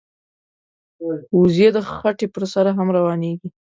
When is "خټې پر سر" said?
1.91-2.65